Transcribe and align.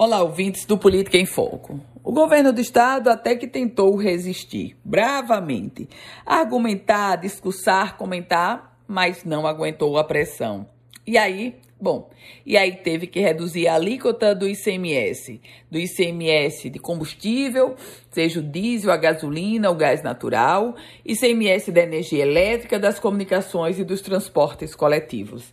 Olá, 0.00 0.22
ouvintes 0.22 0.64
do 0.64 0.78
Política 0.78 1.18
em 1.18 1.26
Foco. 1.26 1.80
O 2.04 2.12
governo 2.12 2.52
do 2.52 2.60
estado 2.60 3.10
até 3.10 3.34
que 3.34 3.48
tentou 3.48 3.96
resistir 3.96 4.76
bravamente, 4.84 5.88
argumentar, 6.24 7.16
discursar, 7.16 7.96
comentar, 7.96 8.78
mas 8.86 9.24
não 9.24 9.44
aguentou 9.44 9.98
a 9.98 10.04
pressão. 10.04 10.68
E 11.04 11.18
aí, 11.18 11.56
bom, 11.80 12.10
e 12.46 12.56
aí 12.56 12.76
teve 12.76 13.08
que 13.08 13.18
reduzir 13.18 13.66
a 13.66 13.74
alíquota 13.74 14.36
do 14.36 14.48
ICMS, 14.48 15.40
do 15.68 15.80
ICMS 15.80 16.70
de 16.70 16.78
combustível, 16.78 17.74
seja 18.12 18.38
o 18.38 18.42
diesel, 18.44 18.92
a 18.92 18.96
gasolina, 18.96 19.68
o 19.68 19.74
gás 19.74 20.00
natural, 20.00 20.76
ICMS 21.04 21.72
da 21.72 21.82
energia 21.82 22.22
elétrica, 22.22 22.78
das 22.78 23.00
comunicações 23.00 23.80
e 23.80 23.84
dos 23.84 24.00
transportes 24.00 24.76
coletivos. 24.76 25.52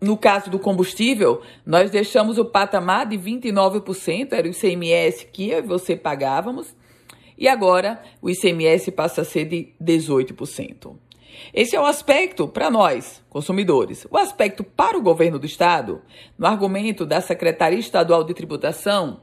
No 0.00 0.16
caso 0.16 0.48
do 0.48 0.58
combustível, 0.58 1.42
nós 1.66 1.90
deixamos 1.90 2.38
o 2.38 2.44
patamar 2.44 3.06
de 3.06 3.18
29%, 3.18 4.32
era 4.32 4.46
o 4.46 4.50
ICMS 4.50 5.26
que 5.26 5.50
eu 5.50 5.58
e 5.58 5.62
você 5.62 5.96
pagávamos, 5.96 6.74
e 7.36 7.48
agora 7.48 8.00
o 8.22 8.30
ICMS 8.30 8.92
passa 8.92 9.22
a 9.22 9.24
ser 9.24 9.44
de 9.44 9.72
18%. 9.82 10.96
Esse 11.52 11.76
é 11.76 11.80
o 11.80 11.86
aspecto 11.86 12.46
para 12.46 12.70
nós, 12.70 13.22
consumidores. 13.28 14.06
O 14.10 14.16
aspecto 14.16 14.62
para 14.62 14.98
o 14.98 15.02
governo 15.02 15.38
do 15.38 15.46
estado, 15.46 16.02
no 16.36 16.46
argumento 16.46 17.06
da 17.06 17.20
Secretaria 17.20 17.78
Estadual 17.78 18.24
de 18.24 18.34
Tributação, 18.34 19.20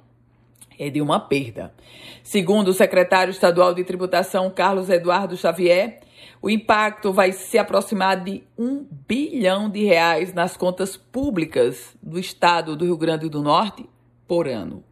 é 0.77 0.89
de 0.89 1.01
uma 1.01 1.19
perda. 1.19 1.73
Segundo 2.23 2.69
o 2.69 2.73
secretário 2.73 3.31
estadual 3.31 3.73
de 3.73 3.83
Tributação, 3.83 4.49
Carlos 4.49 4.89
Eduardo 4.89 5.37
Xavier, 5.37 6.01
o 6.45 6.49
impacto 6.51 7.11
vai 7.11 7.31
se 7.31 7.57
aproximar 7.57 8.23
de 8.23 8.43
um 8.55 8.85
bilhão 9.07 9.67
de 9.67 9.83
reais 9.83 10.31
nas 10.31 10.55
contas 10.55 10.95
públicas 10.95 11.97
do 12.03 12.19
estado 12.19 12.75
do 12.75 12.85
Rio 12.85 12.97
Grande 12.99 13.27
do 13.27 13.41
Norte 13.41 13.89
por 14.27 14.47
ano. 14.47 14.83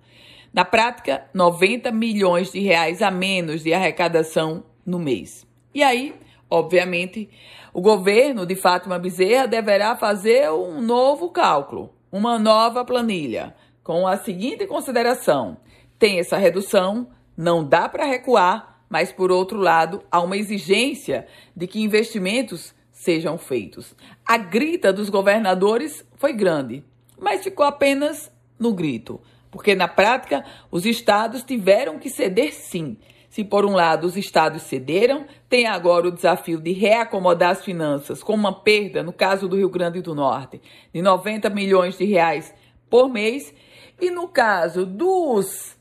Na 0.52 0.66
prática, 0.66 1.26
90 1.32 1.92
milhões 1.92 2.52
de 2.52 2.60
reais 2.60 3.04
a 3.04 3.12
menos 3.12 3.62
de 3.62 3.72
arrecadação 3.72 4.64
no 4.84 4.98
mês. 4.98 5.46
E 5.76 5.84
aí, 5.84 6.16
obviamente, 6.50 7.30
o 7.72 7.82
governo 7.82 8.48
de 8.48 8.56
Fátima 8.56 8.98
Bezerra 8.98 9.46
deverá 9.46 9.96
fazer 9.96 10.50
um 10.50 10.82
novo 10.82 11.30
cálculo, 11.30 11.94
uma 12.12 12.40
nova 12.40 12.84
planilha, 12.84 13.56
com 13.84 14.08
a 14.08 14.18
seguinte 14.18 14.66
consideração: 14.66 15.58
tem 16.00 16.18
essa 16.18 16.36
redução, 16.36 17.10
não 17.38 17.64
dá 17.64 17.88
para 17.88 18.06
recuar 18.06 18.73
mas 18.94 19.12
por 19.12 19.32
outro 19.32 19.58
lado, 19.58 20.04
há 20.12 20.22
uma 20.22 20.38
exigência 20.38 21.26
de 21.58 21.66
que 21.66 21.82
investimentos 21.82 22.76
sejam 22.92 23.40
feitos. 23.40 23.96
A 24.24 24.38
grita 24.38 24.94
dos 24.94 25.10
governadores 25.10 26.06
foi 26.16 26.32
grande, 26.32 26.84
mas 27.20 27.44
ficou 27.44 27.66
apenas 27.66 28.32
no 28.60 28.72
grito, 28.72 29.20
porque 29.50 29.74
na 29.74 29.88
prática 29.88 30.46
os 30.70 30.86
estados 30.86 31.42
tiveram 31.42 31.98
que 31.98 32.08
ceder 32.08 32.54
sim. 32.54 32.96
Se 33.32 33.44
por 33.44 33.66
um 33.66 33.72
lado 33.72 34.06
os 34.06 34.16
estados 34.16 34.62
cederam, 34.62 35.26
tem 35.50 35.66
agora 35.66 36.10
o 36.10 36.12
desafio 36.12 36.62
de 36.62 36.72
reacomodar 36.72 37.50
as 37.50 37.66
finanças 37.66 38.22
com 38.22 38.36
uma 38.36 38.54
perda, 38.54 39.02
no 39.02 39.12
caso 39.12 39.48
do 39.48 39.56
Rio 39.56 39.70
Grande 39.70 40.04
do 40.04 40.14
Norte, 40.14 40.62
de 40.94 41.02
90 41.02 41.50
milhões 41.50 41.98
de 41.98 42.06
reais 42.06 42.54
por 42.92 43.10
mês, 43.10 43.52
e 44.00 44.12
no 44.12 44.28
caso 44.28 44.86
dos, 44.86 45.76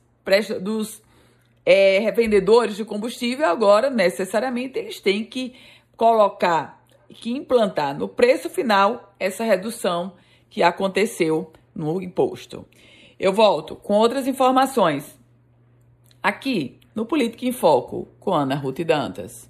dos 0.62 1.02
é, 1.64 1.98
revendedores 1.98 2.77
de 2.77 2.84
combustível, 2.84 3.46
agora 3.46 3.88
necessariamente 3.88 4.78
eles 4.78 5.00
têm 5.00 5.24
que 5.24 5.55
colocar, 5.96 6.84
que 7.08 7.30
implantar 7.30 7.96
no 7.96 8.08
preço 8.08 8.50
final 8.50 9.14
essa 9.19 9.44
redução 9.44 10.14
que 10.50 10.62
aconteceu 10.62 11.52
no 11.74 12.02
imposto. 12.02 12.66
Eu 13.19 13.32
volto 13.32 13.77
com 13.77 13.94
outras 13.94 14.27
informações 14.27 15.19
aqui 16.22 16.80
no 16.94 17.06
Política 17.06 17.46
em 17.46 17.52
Foco 17.52 18.08
com 18.19 18.34
Ana 18.34 18.54
Ruth 18.54 18.80
Dantas. 18.80 19.48